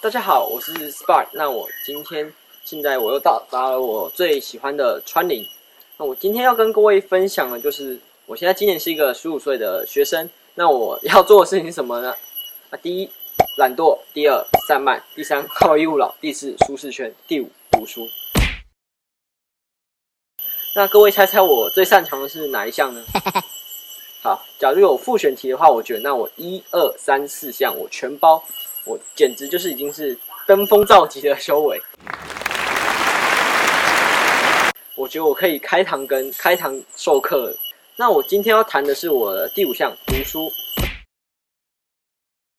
[0.00, 1.26] 大家好，我是 Spark。
[1.32, 2.32] 那我今天
[2.64, 5.44] 现在我又到达了我最喜欢的川林。
[5.96, 10.30] 那我今天要跟各位分享的，就是我现在今年是一个十五岁的学生。
[10.54, 12.14] 那我要做的事情是什么呢？
[12.70, 13.10] 啊，第一，
[13.56, 18.08] 懒惰；第二，散漫；第三，好逸恶劳；第四，舒适圈；第五，读书。
[20.76, 23.02] 那各位猜猜我最擅长的是哪一项呢？
[24.22, 28.44] 好，假如有复选题的话，我觉得那我一二三四项我全包。
[28.88, 31.78] 我简直就是已经是登峰造极的修为，
[34.96, 37.54] 我觉得我可以开堂跟开堂授课。
[37.96, 40.50] 那我今天要谈的是我的第五项读书。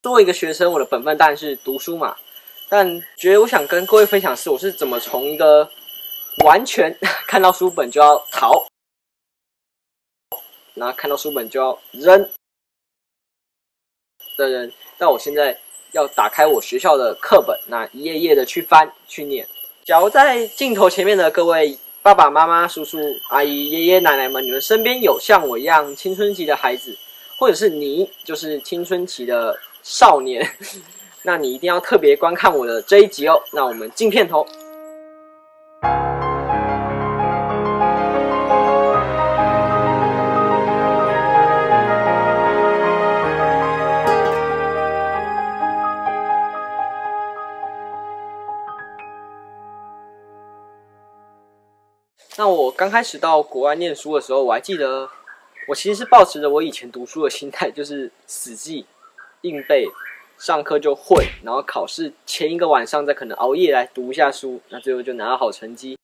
[0.03, 2.15] 作为一个学生，我的本分当然是读书嘛。
[2.69, 5.67] 但觉得我想跟各位分享是，我是怎么从一个
[6.45, 8.67] 完全 看到书本就要逃，
[10.75, 12.29] 然后看到书本就要扔
[14.37, 15.59] 的人，到我现在。
[15.91, 19.47] 要打开我学校的课本，那一页页的去翻去念。
[19.83, 26.97] 假如在镜头前面的各位爸爸妈妈、叔叔阿姨、爷爷奶奶们，你们身边有像我一样青春期的孩子，
[27.37, 30.47] 或者是你就是青春期的少年，
[31.23, 33.41] 那你一定要特别观看我的这一集哦。
[33.51, 34.45] 那我们进片头。
[52.39, 55.09] 那我刚开始到国外念书的时候，我还记得，
[55.67, 58.85] 我其实是抱持着我以前读书的心态，就是死记、
[59.41, 59.85] 硬背，
[60.37, 65.97] 上课就混，然后考试前一个晚上再可能熬夜来读一下书，那最后就拿到好成绩。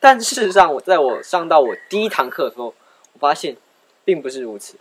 [0.00, 2.74] 但事实上，我在我上到我第一堂课的时候，
[3.12, 3.58] 我发现
[4.02, 4.78] 并不是如此。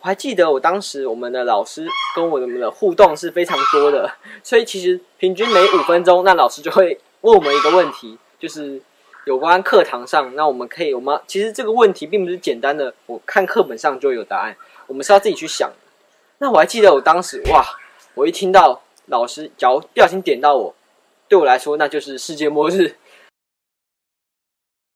[0.00, 6.98] 我还记得我当时我们的老师跟我们的互动是非常多的，所以其实平均每五分钟，那老师就会。
[7.22, 8.82] 问我们一个问题，就是
[9.26, 14.56] 有关课堂上，那我们可以，我们其实这个问题并不是简单的，我看课本上就有答案，
[14.88, 15.72] 我们是要自己去想。
[16.38, 17.64] 那我还记得我当时，哇，
[18.14, 20.74] 我一听到老师脚不小心点到我，
[21.28, 22.96] 对我来说那就是世界末日，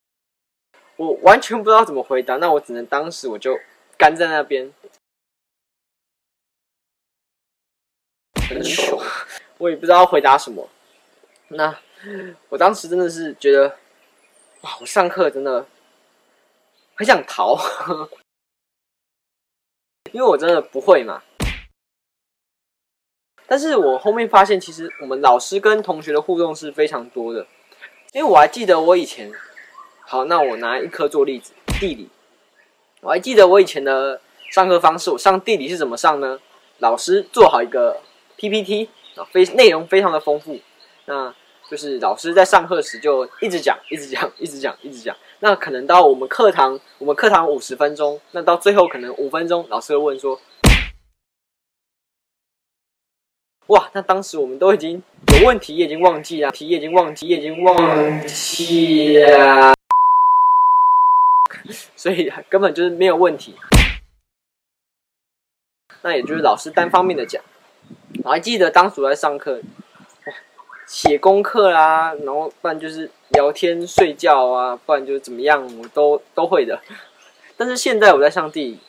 [0.97, 3.57] 我完全不知道怎么回答，那我只能当时我就
[3.97, 4.73] 干在那边，
[8.49, 9.01] 很糗，
[9.59, 10.67] 我也不知道回答什么，
[11.47, 11.79] 那。
[12.49, 13.77] 我当时真的是觉得，
[14.61, 14.77] 哇！
[14.79, 15.65] 我上课真的
[16.95, 17.57] 很想逃，
[20.13, 21.23] 因为我真的不会嘛。
[23.47, 27.47] 但是我后面发现，其实我们老师跟同学的互动是非常多的。
[28.13, 29.31] 因为我还记得我以前，
[30.01, 32.09] 好，那我拿一科做例子，地理。
[33.01, 34.21] 我还记得我以前的
[34.51, 36.39] 上课方式，我上地理是怎么上呢？
[36.77, 38.01] 老师做好一个
[38.37, 40.59] PPT 啊，非内容非常的丰富，
[41.05, 41.33] 那。
[41.69, 45.15] 就是老师在上课时就一直讲，一直讲，一直讲，一直讲。
[45.39, 50.39] 那可能到我们课堂，我们课堂五十分钟，那到最后可能五分钟，老师会问说
[53.67, 59.73] ：“哇，那当时我们都已经有问题，也已经忘记了，题也已经忘记，也已经忘记了，
[61.97, 63.55] 所以根本就是没有问题。
[66.01, 67.43] 那也就是老师单方面的讲。
[68.23, 69.61] 我还记得当时在上课。
[70.87, 76.81] 写功课啦，然后不然就是聊天睡觉啊，不然就是怎么样，我都都会的。
[77.57, 78.79] 但是现在我在上地理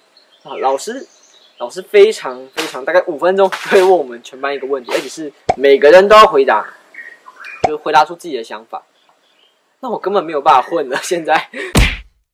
[0.45, 1.05] 啊，老师
[1.59, 6.65] 老师非常非常，大概五分钟会问我们全班一个问题，而且是每个人都要回答，
[7.65, 8.85] 就是回答出自己的想法。
[9.81, 10.97] 那我根本没有办法混了。
[11.03, 11.51] 现在，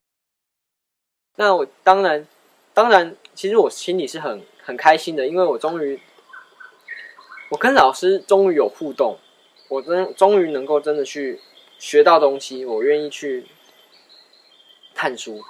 [1.36, 2.26] 那我当然
[2.74, 5.98] 当然，其实我心里是很很开心的，因为我终于
[7.50, 9.19] 我跟老师终于有互动。
[9.74, 11.40] 我真终于能够真的去
[11.80, 13.44] 学到东西，我愿意去
[14.94, 15.42] 看书。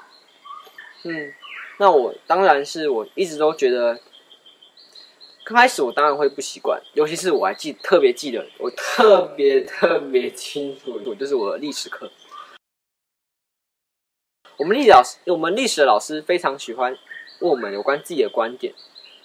[1.03, 1.35] 嗯，
[1.79, 4.01] 那我当然是我一直都觉得，
[5.45, 12.11] 刚开始我当然会不习惯，尤其是我还记特别记得，我特别特别清楚，我就是我的历史课。
[14.57, 16.97] 我们历史老师，我们历史的老师非常喜欢
[17.41, 18.73] 问我们有关自己的观点，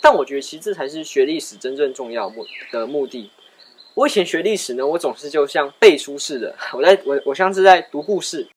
[0.02, 3.32] 但我觉得其实这才是学历史真正重要目的目的。
[3.96, 8.48] 我以前学历史呢，我总是就像背书似的，我在我我像是在读故事。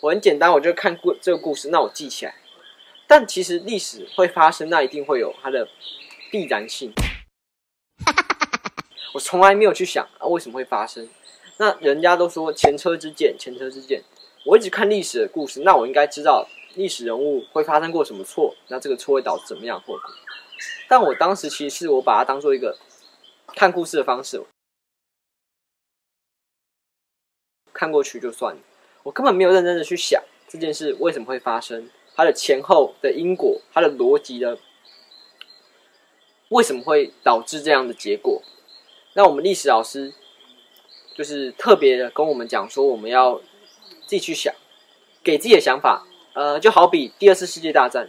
[0.00, 2.34] 我很简单，我就看故这个故事，那我记起来。
[3.06, 5.68] 但其实历史会发生，那一定会有它的
[6.30, 6.92] 必然性。
[9.12, 11.08] 我从来没有去想啊，为什么会发生？
[11.58, 14.02] 那人家都说前车之鉴，前车之鉴。
[14.46, 20.02] 我一直看历史的故事，那我应该知道历史人物会发生过什么错，那这个错会导致怎么样后果。
[20.88, 22.78] 但我当时其实是我把它当做一个
[23.54, 24.42] 看故事的方式，
[27.72, 28.60] 看过去就算了，
[29.02, 34.58] 我根本没有认真的去想这件事为什么会发生，它的前后的因果，它的逻辑的
[36.48, 38.42] 为什么会导致这样的结果。
[39.14, 40.12] 那我们历史老师
[41.16, 43.38] 就是特别的跟我们讲说，我们要
[44.06, 44.54] 自己去想，
[45.22, 46.06] 给自己的想法。
[46.32, 48.08] 呃，就好比第二次世界大战，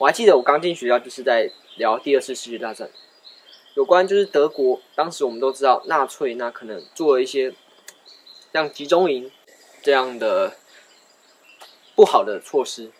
[0.00, 2.88] 我还记得我刚进学校就是在聊第二次世界大战，
[3.74, 7.52] 有关就是德国，当时我们都知道纳粹那可能做了一些
[8.50, 9.30] 像集中营
[9.82, 10.54] 这样的
[11.94, 12.90] 不好的措施。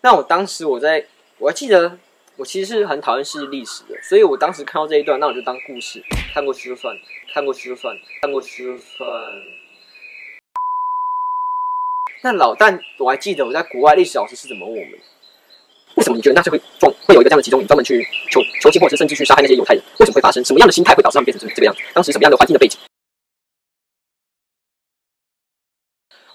[0.00, 1.06] 那我当时我在
[1.38, 1.98] 我还记得。
[2.36, 6.00] 我其实是很讨厌世界历史的，所以我当时看到这一段，那我就当故事
[6.32, 7.00] 看过去就算了，
[7.34, 9.10] 看过去就算了，看过去就算。
[12.22, 15.00] 那老但我还记得我在国外历史老师是怎么问我们：
[15.98, 19.82] 为什么你觉得纳粹会撞会有一个这样的集中营，专门去囚囚禁或者是甚至去杀害那些犹太人？
[19.98, 20.44] 为什么会发生？
[20.44, 21.82] 什么样的心态会导致他们变成这这个样子？
[21.92, 22.78] 当时什么样的环境的背景？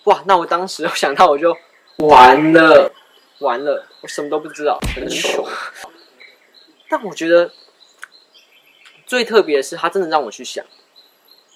[0.04, 0.22] 哇！
[0.28, 1.56] 那我当时想到我就
[2.00, 2.92] 完了，
[3.40, 5.48] 完了，我什么都不知道，很糗。
[6.90, 7.54] 但我觉得
[9.06, 10.66] 最特别的是，他真的让我去想，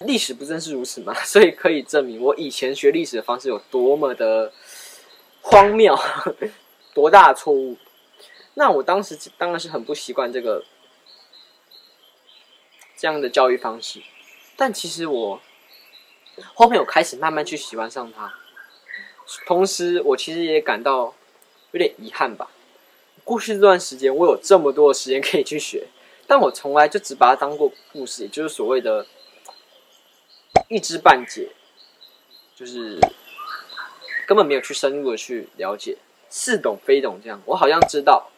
[0.00, 1.12] 历史不正是如此吗？
[1.24, 4.50] 所以可以证明我以前学历史的方式有多么的
[5.42, 5.94] 荒谬，
[6.94, 7.76] 多大的错误。
[8.58, 10.64] 那我当时当然是很不习惯这个
[12.96, 14.02] 这样的教育方式，
[14.56, 15.40] 但其实我
[16.54, 18.34] 后面我开始慢慢去喜欢上它，
[19.46, 21.14] 同时我其实也感到
[21.70, 22.50] 有点遗憾吧。
[23.22, 25.86] 过去这段时间，我有这么多的时间可以去学，
[26.26, 29.06] 但我从来就只把它当过故事，也就是所谓的
[30.66, 31.52] 一知半解，
[32.56, 32.98] 就是
[34.26, 35.96] 根本没有去深入的去了解，
[36.28, 37.40] 似懂非懂这样。
[37.44, 38.32] 我好像知道，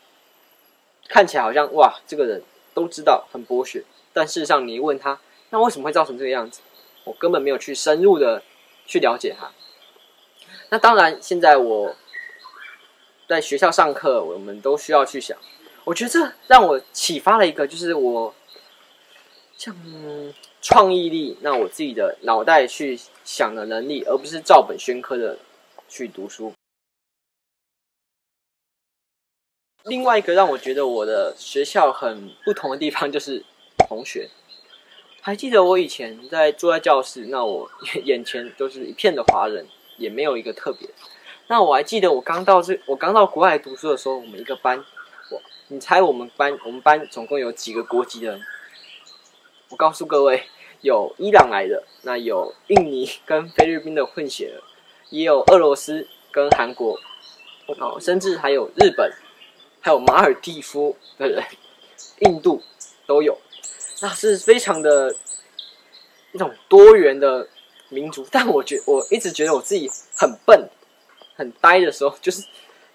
[1.11, 2.43] 看起来好像哇，这个人
[2.73, 3.85] 都知道很博学，
[4.15, 5.21] 但事实上你问他，
[5.51, 6.63] 那为什么会造成这个样子？
[7.05, 8.43] 我根本没有去深入的
[8.87, 9.51] 去了解他。
[10.71, 11.95] 那当然，现在我。
[13.31, 15.39] 在学校上课，我们都需要去想。
[15.85, 18.35] 我觉得这让我启发了一个，就是我
[19.57, 19.73] 像
[20.61, 25.39] 创意力，那我自己的脑袋去想的能力，而不是照本宣科的
[25.89, 26.53] 去读书。
[29.91, 33.45] 另外一个让我觉得我的学校很不同的地方，就是
[33.89, 34.31] 同学。
[35.21, 37.69] 还记得我以前在坐在教室，那我
[38.05, 39.67] 眼前都是一片的华人，
[39.97, 40.89] 也没有一个特别。
[41.49, 44.79] 那我还记得我刚到这，我刚到国外读书的时候，我们一个班，
[45.33, 48.41] 我你猜我们班我们班总共有几个国籍的人？
[49.71, 50.45] 我告诉各位，
[50.83, 54.63] 有伊朗来的，那有印尼跟菲律宾的混血的，
[55.11, 56.97] 也有俄罗斯跟韩国，
[57.81, 59.13] 哦，甚至还有日本，
[59.81, 61.45] 还有马尔蒂夫的人，
[62.21, 62.63] 印度
[63.07, 63.39] 都有，
[64.03, 65.15] 那是非常的
[66.33, 67.49] 一种多元的
[67.89, 68.27] 民族。
[68.31, 70.69] 但我觉我一直觉得我自己很笨。
[71.37, 72.47] 很呆的时候，就是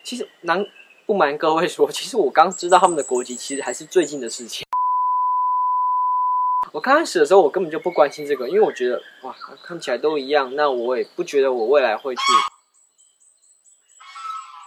[0.04, 0.64] 其实难
[1.08, 4.68] 不瞒各位说，其实我刚知道他们的国籍，其实还是最近的事情。
[6.72, 12.22] 我刚开始的时候，我根本就不关心这个，因为我觉得哇，看起来都一样，那我也不觉得我未来会去，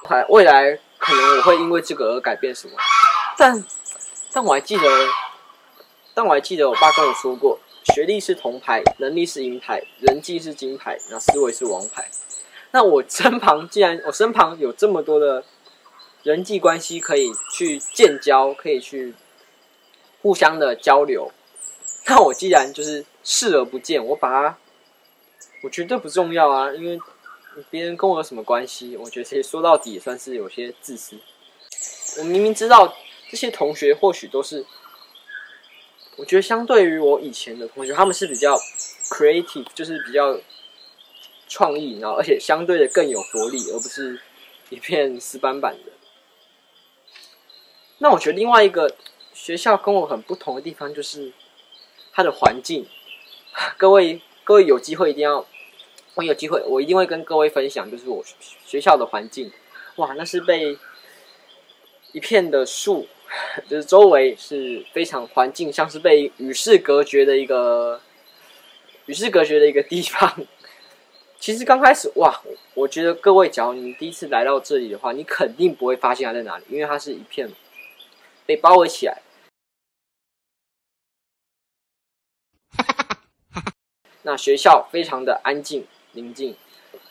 [0.08, 2.74] 还未来可能我会因为这个而改变什么。
[3.36, 3.64] 但
[4.32, 4.82] 但我还记得，
[6.12, 7.58] 但我还记得我爸跟我说过，
[7.94, 12.08] 学历是铜牌，能力是银牌，人际是金牌，那思维是王牌。
[12.72, 15.42] 那我身旁既然我身旁有这么多的
[16.22, 19.14] 人际关系可以去建交，可以去
[20.20, 21.32] 互相的交流，
[22.06, 24.58] 那我既然就是视而不见，我把它，
[25.62, 26.72] 我绝对不重要啊！
[26.72, 27.00] 因为
[27.70, 28.96] 别人跟我有什么关系？
[28.96, 31.16] 我觉得其实说到底也算是有些自私。
[32.18, 32.94] 我明明知道
[33.30, 34.64] 这些同学或许都是，
[36.16, 38.56] 我觉得相对于我以前的同学，他们是比较
[39.10, 40.38] creative，就是比较。
[41.50, 44.20] 创意，然后而且相对的更有活力，而不是
[44.68, 45.92] 一片死板板的。
[47.96, 48.94] 那我觉得另外一个
[49.32, 51.32] 学校跟我很不同的地方就是
[52.12, 52.86] 它的环境。
[53.78, 55.46] 各位各位有机会一定要，
[56.18, 58.24] 我有机会我一定会跟各位分享，就是我
[58.66, 59.52] 学校的环境。
[59.96, 60.76] 哇，那是被
[62.10, 63.06] 一片的树，
[63.70, 68.00] 就是周围是非常环境，像是被与世隔绝的一个
[69.06, 70.44] 与世隔绝的一个地方。
[71.38, 72.42] 其实刚开始哇，
[72.74, 77.48] 我觉得各位，假如你第一次来到这里的话，你肯定不会发现它在哪里，因为它是一片
[78.44, 79.22] 被包围起来。
[84.22, 85.86] 那学校非常的安静
[86.18, 86.56] 宁静，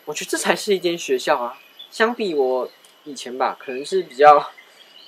[0.03, 1.57] 我觉得这才是一间学校啊。
[1.89, 2.69] 相比我
[3.05, 4.51] 以前吧，可能是比较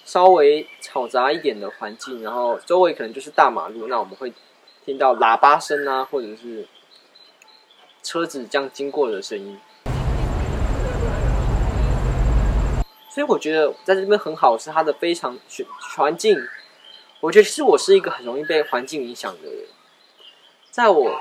[0.05, 4.31] 稍微嘈杂一点的环境，然后周围可能就是大马路，那我们会
[4.85, 6.65] 听到喇叭声啊，或者是
[8.01, 9.59] 车子这样经过的声音。
[13.09, 15.37] 所以我觉得在这边很好，是它的非常
[15.97, 16.39] 环境。
[17.19, 19.65] 我觉得是我是一个很容易被环境影响的人。
[20.71, 21.19] 在我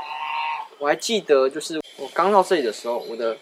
[0.78, 1.80] 我还记得，就是
[2.14, 3.36] 刚到这里的时候，我的。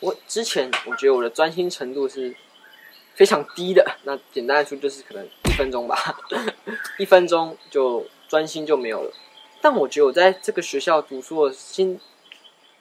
[0.00, 2.34] 我之前我觉得我的专心程度是
[3.14, 5.96] 非常低的，那简单来说就是可能一分钟吧，
[6.98, 9.12] 一分钟就专心就没有了。
[9.60, 12.00] 但我觉得我在这个学校读书的心，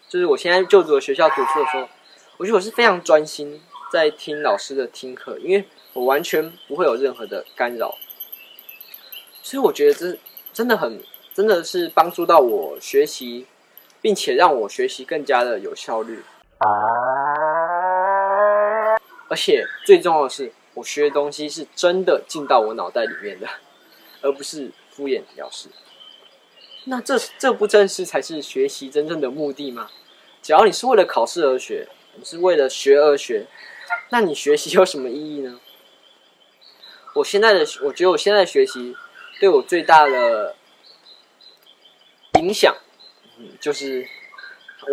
[0.10, 1.88] 就是我现在就读的学校读书的时候，
[2.38, 7.96] 我觉得我是非常专心在听老师的听课，因为我完全不会有任何的干扰，
[9.44, 10.18] 所以我觉得这
[10.52, 11.00] 真的很
[11.36, 13.46] 真的是帮助到我学习，
[14.02, 16.24] 并且让我学习更加的有效率。
[19.30, 23.48] 而且最重要的是，我学的东西是真的进到我脑袋里面的，
[24.22, 25.70] 而不是敷衍了事。
[26.86, 29.90] 那这这不正是才是学习真正的目的吗？
[30.42, 33.46] 只要你是为了考试而学，你是为了学而学，
[34.10, 35.60] 那你学习有什么意义呢？
[37.14, 38.96] 我现在的我觉得我现在学习
[39.40, 40.56] 对我最大的
[42.40, 42.76] 影响，
[43.60, 44.08] 就是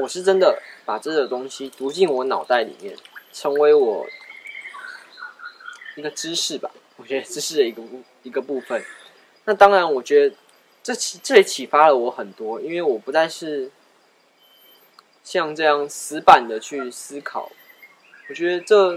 [0.01, 0.63] 我是真的。
[0.89, 2.97] 把这个东西读进我脑袋里面，
[3.31, 4.07] 成为我
[5.97, 6.71] 一个知识吧。
[6.97, 7.83] 我觉得知识的一个
[8.23, 8.83] 一个部分。
[9.45, 10.35] 那当然，我觉得
[10.83, 13.71] 这这也启发了我很多，因为我不再是
[15.23, 17.53] 像这样死板的去思考。
[18.31, 18.93] 我觉得这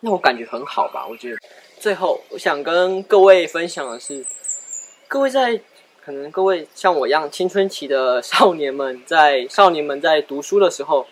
[0.00, 1.04] 让我感觉很好吧。
[1.04, 1.38] 我觉得
[1.80, 4.24] 最后我想跟各位分享的是，
[5.08, 5.60] 各位在。
[6.08, 11.06] 可能各位像我一样青春期的少年们，在少年们在读书的时候，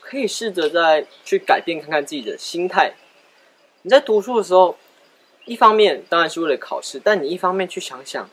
[0.00, 2.94] 可以试着再去改变看看自己的心态。
[3.82, 4.76] 你在读书的时候，
[5.46, 8.30] 一方面当然是为了考试，但你一方面去想想，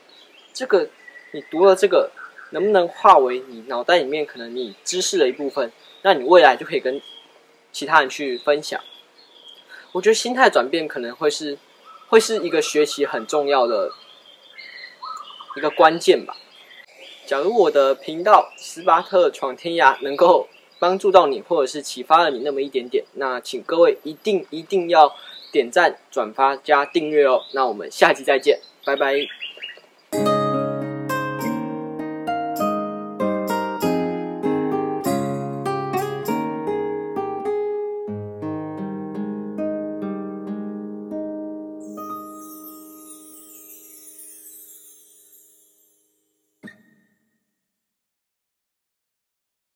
[0.52, 0.88] 这个
[1.32, 2.12] 你读了这个
[2.50, 7.02] 能不能化为你脑袋里面可能你知识的一部分，那你未来就可以跟
[7.72, 8.80] 其他人去分享。
[9.90, 11.58] 我觉得心态转变可能会是
[12.06, 13.90] 会是一个学习很重要的。
[15.56, 16.36] 一个关键吧。
[17.26, 25.14] 假如我的频道《斯巴特闯天涯》能够帮助到你，或者是启发了你那么一点点，那请各位一定一定要
[25.50, 27.40] 点赞、转发加订阅哦。
[27.52, 29.14] 那我们下期再见，拜拜。